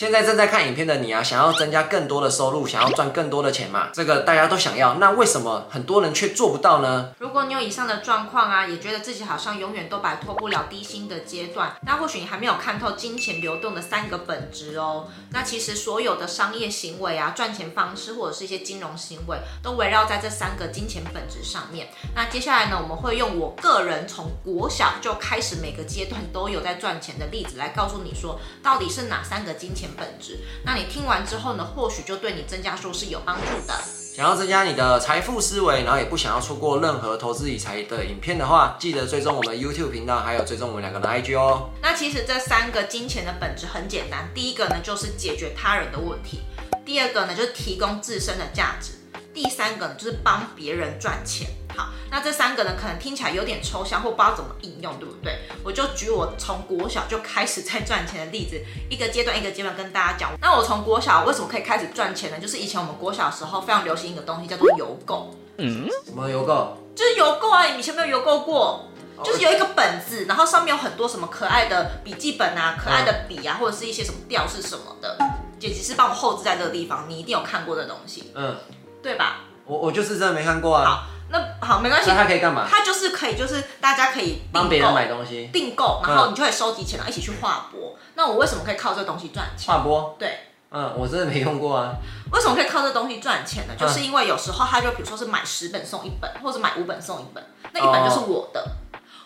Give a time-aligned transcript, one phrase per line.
[0.00, 3.90] 现在正在看影片的你啊，想要增加更多的收入，想要赚更多的钱嘛？
[3.92, 7.10] 这个大家都想要，那为什么很多人却做不到呢？
[7.18, 15.08] 如果你有以上的状况啊，也觉得自己好像永远都摆脱不了低薪的阶段，那或许你还没有看透金钱流动的三个本质哦。
[15.32, 21.88] 那其实所有的商业行为啊，赚钱方式或者是一些金融行为，都围绕在这三个金钱本质上面。
[22.14, 30.38] 那接下来呢，我们会用我个人从国小就开始每个阶段都有在赚钱的例子来告诉你说，到底是哪三个金钱本质？
[30.64, 33.74] 那你听完之后呢，或许就对你增加收是有帮助的。
[34.12, 41.70] 想要增加你的财富思维，然后也不想要错过任何投资理财的影片的话，记得追踪我们 YouTube 频道，还有追踪我们两个的 IG 哦。
[41.80, 46.40] 那其实这三个金钱的本质很简单，第一个呢就是解决他人的问题，
[46.84, 48.92] 第二个呢就是提供自身的价值，
[49.32, 51.48] 第三个呢就是帮别人赚钱。
[51.76, 55.38] 好，那这三个呢，可能听起来有点抽象，或不知道怎么应用，对不对？
[55.62, 60.30] 我就举我从国小就开始在赚钱的例子，一个阶段一个阶段跟大家讲。
[60.40, 62.38] 那我从国小为什么可以开始赚钱呢？
[62.38, 65.34] 就是以前我们国小的时候非常流行一个东西，叫做邮购。
[65.58, 66.76] 嗯，什么邮购？
[66.94, 67.64] 就是邮购啊！
[67.66, 68.86] 你以前没有邮购过？
[69.22, 75.18] 就是有一个本子，然后上面有很多什么可爱的笔记本啊、可爱的笔啊，或者是一些什么吊饰什么的。
[75.58, 78.32] 姐姐是帮我后置在这个地方，你一定有看过的东西。
[78.34, 78.56] 嗯，
[79.02, 79.42] 对吧？
[79.66, 80.84] 我我就是真的没看过啊。
[80.84, 81.06] 好。
[81.30, 82.10] 那好，没关系。
[82.10, 82.66] 那它可以干嘛？
[82.68, 87.96] 他就是可以，就是大家可以帮别人买东西，订购，然后你就可以收集钱，然后一起去划拨。
[88.14, 89.72] 那我为什么可以靠这东西赚钱？
[89.72, 90.16] 划拨？
[90.18, 91.94] 对，嗯，我真的没用过啊。
[92.32, 93.74] 为什么可以靠这东西赚钱呢？
[93.78, 98.66] 就是因为有时候他就比如说是买十本送一本，或者买五本送一本，那一本就是我的。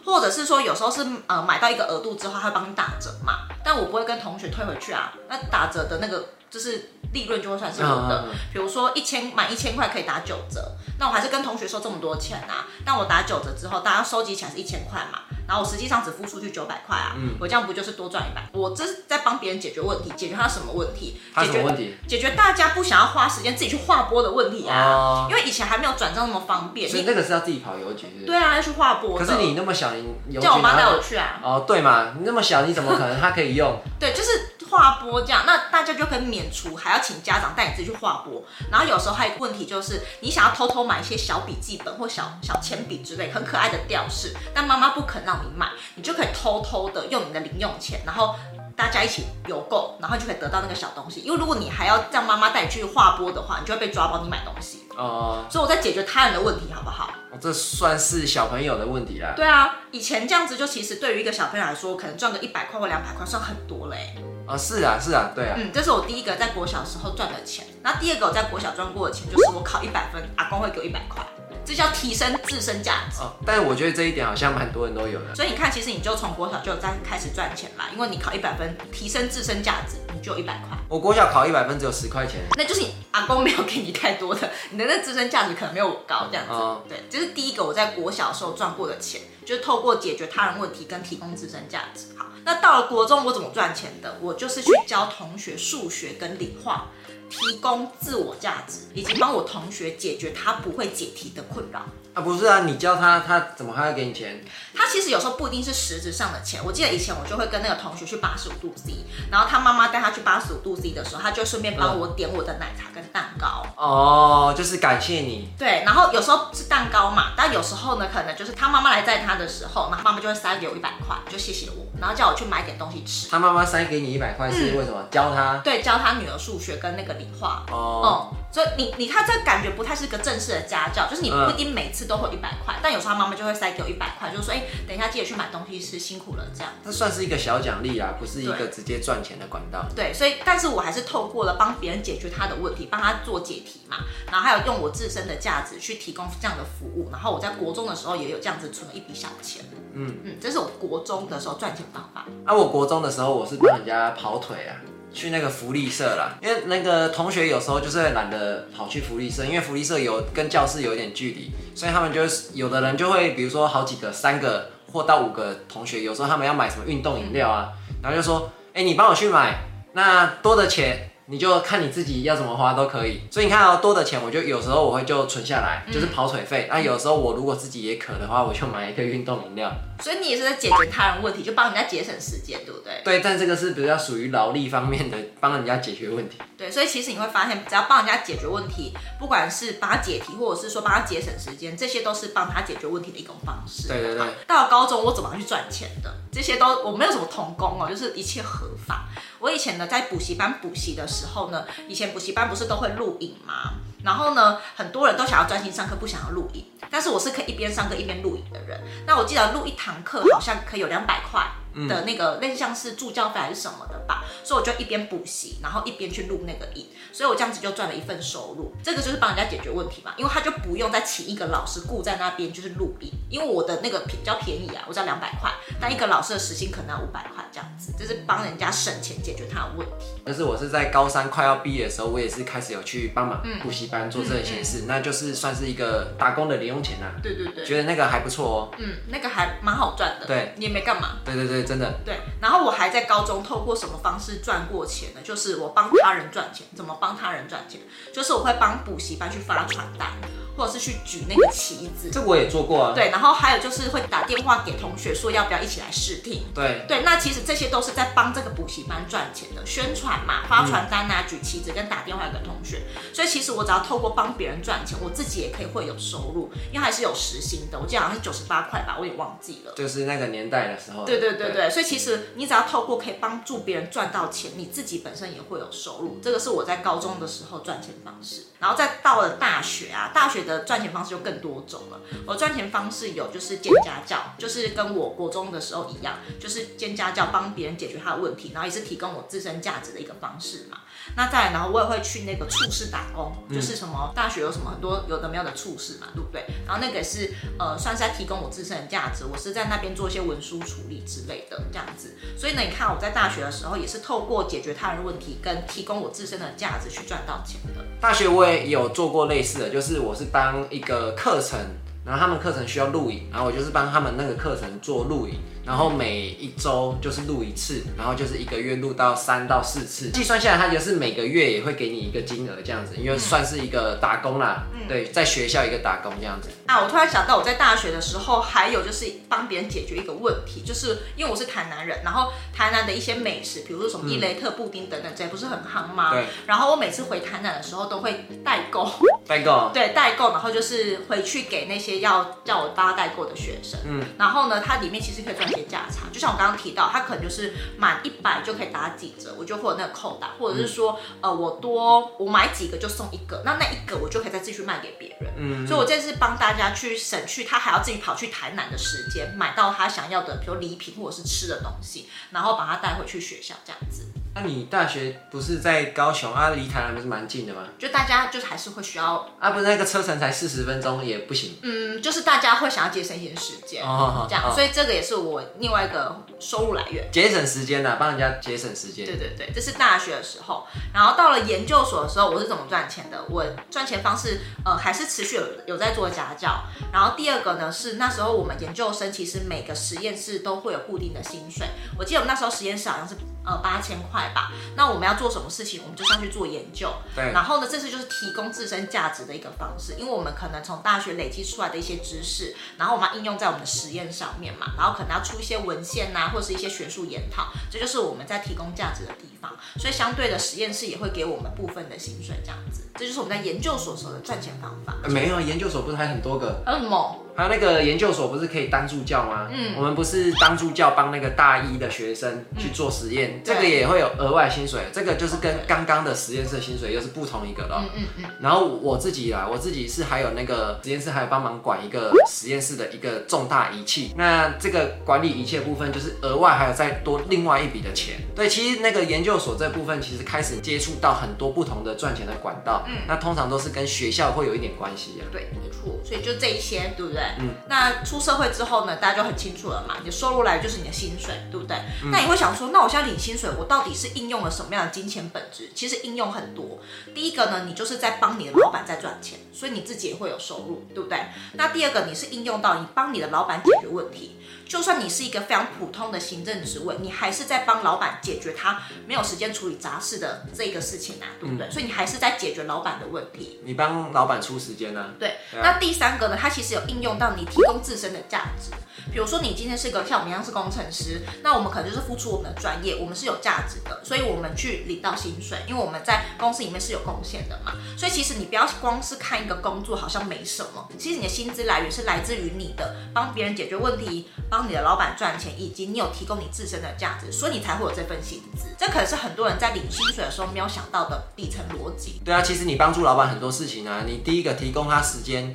[0.04, 5.10] 或者是说有时候是呃买到一个额度之后，他会帮你打折嘛，但我不会跟同学退回去啊。
[5.30, 6.22] 那打折的那个
[6.54, 8.26] 就是利润就会算是我的。
[8.52, 10.76] 比如说一千满一千块可以打九折。
[10.96, 18.48] 那我还是跟同学收这么多钱啊，但我打九折之后，大家收集起来是一千块嘛，然后我实际上只付出去九百块啊，嗯，我这样不就是多赚一百？
[18.52, 21.20] 我这是在帮别人解决问题，解决他什么问题？
[21.34, 21.96] 他什么问题？
[22.06, 28.26] 解决大家不想要花时间自己去划拨的问题啊，哦、因为以前还没有转账那么方便，所以那个是要自己跑邮局是是？
[28.26, 29.18] 对啊，要去划拨。
[29.18, 29.90] 可是你那么小，
[30.28, 31.40] 你叫我妈带我去啊？
[31.42, 33.76] 哦，对嘛，你那么小，你怎么可能他可以用？
[33.98, 34.53] 对，就是。
[34.74, 38.42] 划拨这样，那大家就可以免除，还要请家长带你自己去划拨。
[38.70, 48.34] 然后有时候还有一个问题就是，你想要偷偷买一些小笔记本或小小铅笔之类很可爱的吊饰，但妈妈不肯让你买，你就可以偷偷的用你的零用钱，然后。
[48.76, 51.20] 大家一起邮购，然后就可以得到那个小东西。
[51.20, 54.88] 因为如果你还要让妈妈带你去划拨的话，你就会被抓包你买东西。
[54.96, 57.08] 哦，所以我在解决他人的问题，好不好？
[57.30, 59.32] 哦，这算是小朋友的问题啦。
[59.36, 64.16] 对啊，以前这样子就其实对于一个小朋友来说，可能赚个一百块或两百块算很多嘞。
[64.46, 65.56] 哦，是啊，是啊，对啊。
[65.58, 67.66] 嗯，这是我第一个在国小时候赚的钱。
[67.82, 71.24] 那第二个我在国小赚过的钱，就是我考一百分，阿公会给我一百块。
[71.64, 73.22] 这叫提升自身价值。
[73.22, 75.34] 哦，但是我觉得这一点好像蛮多人都有的。
[75.34, 80.76] 所以你看，其实你就从国小就在开始赚钱嘛，因为你考一百分，提升自身价值，你就有一百块。
[80.94, 86.52] 我国小考一百分只有十块钱，那就是你阿公没有给你太多的，你的那自身价值可能没有我高这样子。
[86.52, 92.16] 哦，对，这是第一个我在国小的时候赚过的钱，就是透过解决他人问题跟提供自身价值。
[92.16, 94.18] 好，那到了国中我怎么赚钱的？
[94.20, 96.86] 我就是去教同学数学跟理化。
[97.30, 102.22] 提供自我价值，以及帮我同学解决他不会解题的困扰啊！
[102.22, 104.42] 不是啊，你教他，他怎么还要给你钱？
[104.74, 106.60] 他其实有时候不一定是实质上的钱。
[106.64, 113.66] 我记得以前我就会跟那个同学去八十五度 C，然后他妈妈带他去八十五度 C 的时候，他就顺便帮我点我的奶茶跟蛋糕。
[113.76, 115.50] 哦，就是感谢你。
[115.58, 123.28] 对，然后有时候是蛋糕嘛，但有时候呢，可能就是他妈妈来载他的时候，然后妈妈就会塞给我一百块，就谢谢我，然后叫我去买点东西吃。
[123.28, 125.02] 他妈妈塞给你一百块是为什么？
[125.02, 125.60] 嗯、教他？
[125.64, 127.64] 对，教他女儿数学跟那个理化。
[127.72, 128.28] 哦。
[128.30, 136.72] 嗯所以你你看这感觉不太是个正式的家教，就是你不一定每次都会有一百块，但有时候他妈妈就会塞给我一百块，就是说，哎、欸，等一下记得去买东西吃，辛苦了这样。
[136.84, 139.84] 这算是一个小奖励啊，不是一个直接赚钱的管道。
[139.96, 143.96] 对，所以但是我还是透过了帮别人解决他的问题，帮他做解题嘛，
[144.30, 149.64] 然后还有用我自身的价值去提供这样的服务，然后我在国中的时候也有这样子存了一笔小钱。
[149.94, 152.24] 嗯嗯，这是我国中的时候赚钱方法。
[152.44, 154.78] 啊，我国中的时候我是帮人家跑腿啊。
[155.14, 167.68] 去那个福利社啦，因为那个同学有时候就是懒得跑去福利社，因为福利社有跟教室有一点距离，所以他们就是有的人就会，比如说好几个、三个或到五个同学，有时候他们要买什么运动饮料啊，
[168.02, 169.60] 然后就说，哎，你帮我去买，
[169.92, 171.10] 那多的钱。
[171.26, 176.66] 你就看你自己要怎么花都可以，所以你看啊多的钱，我就有时候我会就存下来，就是跑腿费。
[176.68, 179.72] 那、嗯啊、有时候我如果自己也渴的话，我就买一个运动饮料。
[180.00, 183.00] 所以你也是在解决他人问题，就帮人家节省时间，对不对？
[183.02, 186.36] 对，但这个是比较属于劳力方面的，帮人家解决问题。
[186.64, 193.86] 对，所以其实你会发现，只要帮人家解决问题，不管是帮他解题，或者是说帮他节省时间，这些都是帮他解决问题的一种方式。
[193.86, 194.26] 对对对。
[194.46, 196.10] 到了高中，我怎么去赚钱的？
[196.32, 199.04] 这些都我没有什么童工哦，就是一切合法。
[199.40, 203.74] 我以前呢，在补习班补习的时候呢，以前补习班不是都会录影吗？
[204.02, 206.64] 然后呢，很多人都想要专心上课，不想要录影。
[206.90, 208.80] 但是我是可以一边上课一边录影的人。
[209.06, 211.46] 那我记得录一堂课好像可以有两百块
[211.88, 214.24] 的那个，类似像是助教费还是什么的吧。
[214.42, 216.86] 所以我就一边补习，然后一边去录那个影。
[217.12, 218.74] 所以我这样子就赚了一份收入。
[218.82, 230.06] 这个就是帮人家解决问题嘛，因为他就不用再请一个老师雇在那边就是录影，因为我的那个比较便宜啊，我只要两百块，但一个老师的时薪可能要五百块这样子，就是帮人家省钱解决他的问题。
[230.24, 237.14] 但是我是在高三快要毕业的时候，我也是开始有去帮忙补习班做这些事，嗯嗯嗯、那就是算是一个打工的零用钱啊。
[237.22, 238.76] 对对对，觉得那个还不错哦。
[238.78, 240.26] 嗯，那个还蛮好赚的。
[240.26, 241.18] 对，你也没干嘛。
[241.24, 242.00] 对对对，真的。
[242.04, 245.20] 对，然后我还在高中透过什么方式赚过钱呢？
[245.22, 247.80] 就是我帮他人赚钱，怎么帮他人赚钱？
[248.12, 250.08] 就是我会帮补习班去发传单。
[250.56, 252.92] 或者是去举那个旗子，这我也做过啊。
[252.94, 256.44] 对，然后还有就是会打电话给同学说要不要一起来试听。
[256.54, 262.82] 对对，那其实这些都是在帮这个补习班赚钱的宣传嘛，发传单啊，举旗子跟打电话给同学。
[263.12, 267.78] 所以其实我只要透过帮别人赚钱，我自己也可以会有收入，因为还是有时薪的。
[267.78, 269.72] 我记得好像是九十八块吧，我也忘记了。
[269.74, 271.04] 就是那个年代的时候。
[271.04, 276.20] 对对对对，对所以其实你只要透过可以帮助别人赚到钱，你自己本身也会有收入。
[276.22, 281.24] 这个是我在高中的时候赚钱方式，然后再到了大学啊，大学的赚钱方式就。
[281.24, 281.98] 更多种了。
[282.26, 290.80] 我赚钱方式有，就是兼家教，就是跟我国中的时候一样，就是兼家教，帮别人解决他的问题，然后也是提供我自身价值的一个方式嘛。
[291.16, 296.44] 那再来，然后我也会去那个处室打工，就是什么大学有什么很多有的没有的处室嘛，对不对？
[296.66, 302.16] 然后那个也是呃，算是在提供我自身的价值，我是在那边做一些文书处理之类的这样子。
[302.36, 307.82] 所以呢，你看我在大学的时候也是透过解决他人问题跟提供我自身的价值去赚到钱的。
[308.00, 311.56] 大学我也有做过类似的，就是我是当一个课程，
[312.04, 315.38] 然后他们课程需要录影，然后我就是帮他们那个课程做录影。
[315.66, 324.64] 然后每一周就是录一次，然后就是一个月录到三到四次，计算下来，它就是每个月也会给你一个金额这样子，因为算是一个打工啦。
[324.74, 326.50] 嗯，对，在学校一个打工这样子。
[326.66, 336.10] 啊，我突然想到，我在大学的时候还有就是帮别人解决一个问题，就是因为我是台南人，然后台南的一些美食，比如说什么伊雷特布丁等等，这不是很夯吗？
[336.10, 336.26] 对。
[336.46, 338.86] 然后我每次回台南的时候都会代购。
[339.26, 339.70] 代购。
[339.72, 343.80] 对，代购，然后就是回去给那些要叫我帮他代购的学生。
[343.86, 344.02] 嗯。
[344.18, 345.53] 然后呢，它里面其实可以赚。
[345.62, 355.32] 价差，就像我刚刚提到，它可能就是满一百就可以打几折，我就会有那个扣打，或者是说，呃，我多我买几个就送一个，那那一个我就可以再继续卖给别人。
[355.36, 364.06] 嗯，所以我这次帮大家去省去他还要自己跑去台南的时间，买到他想要的，比如礼品或者是吃的东西，然后把它带回去学校这样子。
[364.36, 366.50] 那、啊、你大学不是在高雄啊？
[366.50, 367.68] 离台南不是蛮近的吗？
[367.78, 371.56] 就大家就是还是会需要啊，不是那个车程才四十分钟也不行。
[371.62, 379.06] 嗯，就是大家会想要节省一些时间，哦、这样、哦，所以这个也是我另外一个收入来源，节省时间呐，帮人家节省时间。
[379.06, 383.24] 对对对，这是大学的时候，然后到了研究所的时候，我是怎么赚钱的？
[383.30, 393.14] 我赚钱方式呃还是持续有有在做家教，然后第二个呢是那时候我们研究生其实每个实验室都会有固定的薪水，我记得我们那时候实验室好像是
[393.46, 395.04] 呃八千块吧，那我们。
[395.04, 396.90] 要做什么事情，我们就上去做研究。
[397.14, 409.52] 对，然后呢，这次就是提供自身价值的一个方式，因为我们可能从大学累积出来的一些知识，然后我们要应用在我们的实验上面嘛，然后可能要出一些文献呐、啊，或者是一些学术研讨，这就是我们在提供价值的地方。
[409.78, 414.94] 所以相对的实验室也会给我们部分的薪水，这样子，这就是我们在研究所时候的赚钱方法。
[415.10, 416.62] 没有，研究所不是还很多个？
[416.64, 417.23] 还有什么？
[417.36, 419.48] 还有那个研究所不是可以当助教吗？
[419.52, 424.82] 嗯，我们不是当助教帮那个大一的学生去做实验，嗯、这个也会有额外薪水。
[424.92, 427.84] 这个就是跟刚刚的实验室薪水又是不同一个了。
[427.96, 428.24] 嗯嗯嗯。
[428.40, 434.12] 然后我自己啦，我自己是还有那个实验室还有帮忙管一个实验室的一个重大仪器。
[434.16, 438.14] 那这个管理仪器的部分就是额外还有再多另外一笔的钱。
[438.36, 442.84] 对，其实那个研究所这部分其实开始接触到很多不同的赚钱的管道。
[442.86, 442.94] 嗯。
[443.08, 445.26] 那通常都是跟学校会有一点关系啊。
[445.32, 446.00] 对，没错。
[446.04, 447.22] 所以就这一些，对不对？
[447.38, 447.54] 嗯。
[447.68, 451.76] 那出社会之后呢，大家就很清楚了嘛，你的收入来就是你的薪水，对不对？
[452.02, 455.70] 嗯、那你会想说，那我现在领薪水，我到底是应用了什么样的金钱本质？
[455.74, 456.80] 其实应用很多。
[457.14, 461.18] 第一个呢，你就是在帮你的老板在赚钱，所以你自己也会有收入，对不对？
[461.52, 464.36] 那第二个，你是应用到你帮你的老板解决问题。
[464.66, 471.66] 就算你是一个非常普通的行政职位，你还是在帮老板解决他没有时间处理杂事的这个事情啊，对不对？
[471.66, 473.60] 嗯、所以你还是在解决老板的问题。
[473.64, 475.10] 你帮老板出时间呢、啊？
[475.18, 475.34] 对。
[475.52, 476.36] 对啊、那第三个呢？
[476.40, 478.70] 它其实有应用到你提供自身的价值。
[479.12, 487.74] 比如说，你今天是个像我们一样是工程师，那我们可能就是付出我们的专业，我们是有价值的，所以我们去领到薪水，因为我们在公司里面是有贡献的嘛。
[487.96, 498.66] 所以其实你不要光是看一个工作好像没什么，其实你的薪资来源是来自于你的帮别人解决问题，帮你的老板赚钱，以及你有提供你自身的价值，所以你才会有这份薪资。
[498.76, 502.20] 这可能是很多人在领薪水的时候没有想到的底层逻辑。
[502.24, 505.54] 对啊，其实你帮助老板很多事情啊，你第一个提供他时间，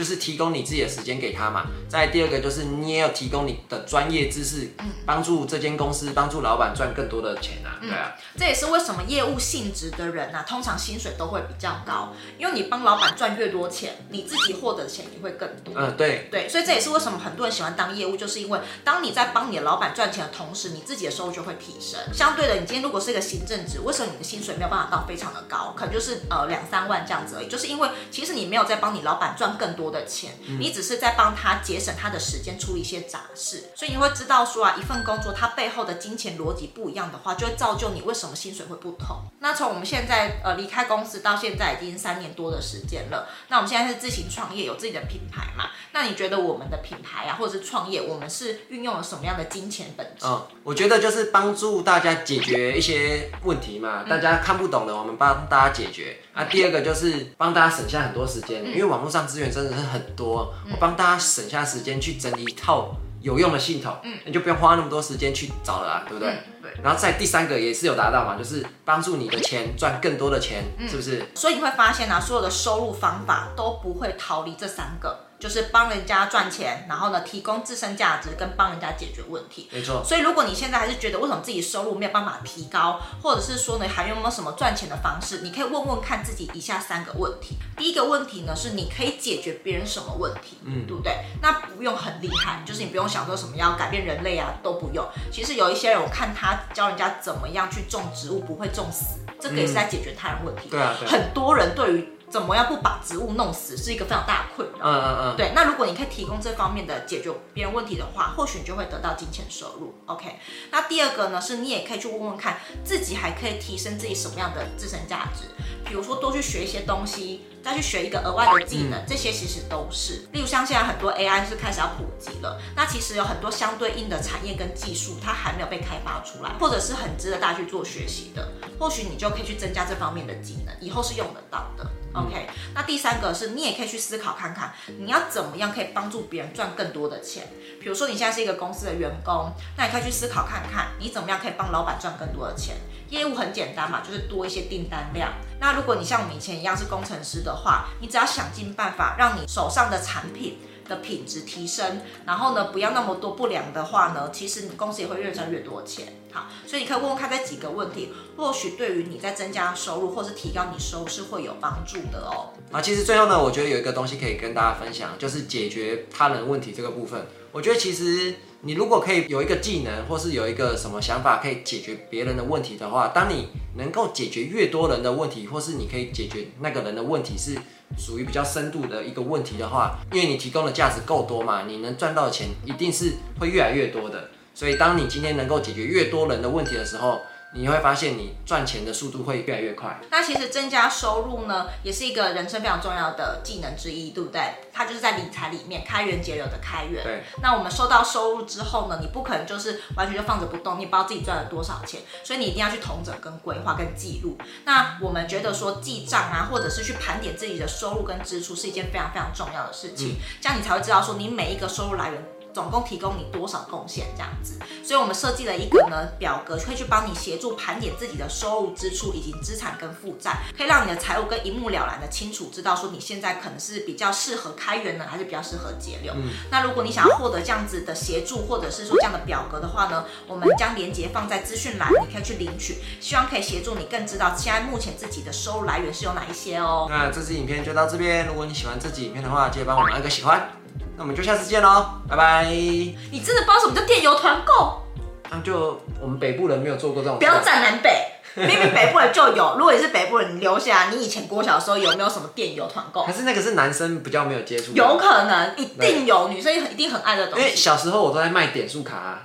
[0.00, 1.66] 就是提供你自己的时间给他嘛。
[1.86, 4.70] 再第二个就是你也要提供你的专业知识，
[5.04, 7.76] 帮助这间公司，帮助老板赚更多的钱啊。
[7.82, 15.74] 对啊，这也是为什么业务性质的人啊，通常薪水都会比较高，因为你帮老板赚越多钱，你自己获得的钱也会更多。
[15.76, 22.00] 嗯，对对，所以这也是为什么很多人喜欢当业务，就是因为当你在帮你的老板赚钱的同时，你自己的收入就会提升。
[22.14, 25.74] 相对的，你今天如果是一个行政职，为什么你的薪水没有办法到非常的高？
[25.76, 33.70] 可能就是呃两三万这样子而已，就是因为其实你没有在帮你老板赚更多的钱，你只是在帮他节省他的时间，处理一些杂事。
[33.74, 39.22] 所以你会知道说啊，一份工作它背后的金钱逻辑不一样的话，就会造就你为什么薪水会不同。
[39.40, 45.70] 那从我们现在呃离开公司到现在已经三年多的时间了，那我们现在是自行创业，有自己的品牌嘛？
[45.92, 50.26] 那你觉得我们的品牌啊，或者是创业，我们是运用了什么样的金钱本质？
[50.26, 56.18] 嗯，我觉得就是帮助大家解决一些问题嘛，大家看不懂的，我们帮大家解决。
[56.32, 66.38] 啊，第二个就是帮大家省下很多时间，因为网络上资源真的是很多，我帮大家省下时间去整理一套有用的系统，嗯，你就不用花那么多时间去找了啊，对不对？
[66.62, 66.70] 对。
[66.82, 71.24] 然后再第三个也是有达到嘛，就是帮助你的钱赚更多的钱，是不是？
[71.34, 75.29] 所以你会发现啊，所有的收入方法都不会逃离这三个。
[75.40, 79.68] 就是帮人家赚钱，然后呢，提供自身价值跟帮人家解决问题。
[79.72, 80.04] 没错。
[80.04, 87.56] 所以如果你现在还是觉得为什么自己收入没有办法提高，或者是说呢，还有没有什么赚钱的方式，你可以问问看自己以下三个问题。
[87.76, 90.58] 第一个问题呢，是你可以解决别人什么问题？
[90.64, 91.24] 嗯，对不对？
[91.40, 95.02] 那不用很厉害，就是你不用想说什么要改变人类啊，都不用。
[95.32, 100.68] 其实有一些人，我看他教人家怎么样去种植物不会种死，这个也是在解决他人问题。
[100.68, 100.94] 对啊。
[101.06, 104.78] 很多人对于怎么样不把植物弄死是一个非常大的困扰。
[104.80, 105.36] 嗯嗯嗯。
[105.36, 109.94] 对，那如果你可以提供这方面的解决别人问题的话，或许你就会得到金钱收入。
[110.06, 110.38] OK。
[110.70, 115.44] 那第二个呢，是你也可以去问问看自己还可以提升自己什么样的自身价值，
[115.84, 120.28] 比如说多去学一些东西，再去学一个额外的技能，这些其实都是。
[120.32, 128.52] 例如像现在很多 AI 是开始要普及了，那其实有很多相对应的产业跟技术，它还没有被开发出来，或者是很值得大家去做学习的。
[128.78, 131.90] 或许你就可以去增加这方面的技能，以后是用得到的。
[132.26, 137.48] OK，那第三个是你也可以去思考看看，你要怎么样可以帮助别人赚更多的钱。
[137.80, 142.76] 比如说你现在是一个公司的员工，那你可以去思考看看，你怎么样可以帮老板赚更多的钱。
[143.08, 145.32] 业务很简单嘛，就是多一些订单量。
[145.58, 150.58] 那如果你像我们以前一样是工程师的话，你只要想尽办法让你手上的产品
[150.90, 156.20] 的品质提升，然后呢，不要那么多不良的话呢，其实你公司也会越赚越多钱。
[156.32, 162.50] 好，所以你可以问问看这几个问题，或许对于你在增加收入或是提高你收入是会有帮助的哦。
[162.70, 167.26] 啊，其实最后呢，我觉得有一个东西可以跟大家分享，就是解决他人问题这个部分。
[167.52, 177.56] 我觉得其实你如果可以有一个技能，或是有一个什么想法可以解决别人的问题的话，当你能够解决越多人的问题，或是你可以解决那个人的问题是
[177.96, 184.28] 属于比较深度的一个问题的话，因为你提供的价值够多嘛，你能赚到的钱一定是会越来越多的。
[184.54, 187.20] 所以，当你今天能够解决越多人的问题的时候，
[187.52, 189.98] 你会发现你赚钱的速度会越来越快。
[190.10, 194.40] 那其实增加收入呢，也是一个人生非常重要的技能之一，对不对？
[194.72, 197.02] 它就是在理财里面开源节流的开源。
[197.02, 197.24] 对。
[197.42, 204.38] 那我们收到收入之后呢，你不可能就是完全就放着不动，你不知道自己赚了多少钱，所以你一定要去统整、跟规划、跟记录。
[204.64, 210.10] 那我们觉得说记账啊，或者是去盘点自己的收入跟支出，是一件非常非常重要的事情。
[210.10, 210.16] 嗯。
[210.40, 212.24] 这样你才会知道说你每一个收入来源。
[212.52, 226.12] 总共提供你多少贡献这样子，所以我们设计了一个呢表格，可以去帮你协助盘点自己的收入、支出以及资产跟负债，可以让你的财务更一目了然的清楚知道说你现在可能是比较适合开源呢，还是比较适合节流。
[226.16, 226.30] 嗯。
[226.50, 236.86] 那如果你想要获得这样子的协助，或者是说这样的表格的话呢，我们将链接放在资讯栏，你可以去领取，希望可以协助你更知道现在目前自己的收入来源是有哪一些哦。
[236.90, 240.59] 那这支影片就到这边，如果你喜欢这支影片的话，记得帮我们按个喜欢。
[241.00, 242.44] 那我们就下次见喽，拜拜。
[242.44, 244.82] 你真的不知道什么叫电邮团购？
[245.30, 247.18] 那就我们北部人没有做过这种。
[247.18, 248.04] 不要站南北，
[248.36, 249.56] 明明北部人就有。
[249.56, 253.02] 如果你是北部人，你留下你以前国小的时候有没有什么电邮团购？
[253.04, 254.74] 还是那个是男生比较没有接触？
[254.74, 257.46] 有可能，一定有，女生一定很爱的东西。
[257.46, 259.22] 因为小时候我都在卖点数卡啊，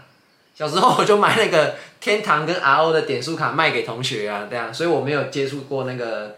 [0.58, 6.38] 小时候我就买那个天堂跟 RO 的点数卡卖给同学啊，这样，所以我没有接触过那个。